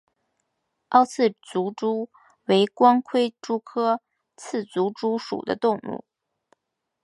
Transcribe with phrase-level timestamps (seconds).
[0.89, 2.09] 凹刺足蛛
[2.45, 4.01] 为光盔蛛科
[4.35, 6.03] 刺足蛛属的动物。